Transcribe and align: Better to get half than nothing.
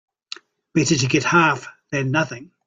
Better 0.73 0.95
to 0.95 1.05
get 1.05 1.23
half 1.25 1.67
than 1.91 2.09
nothing. 2.09 2.49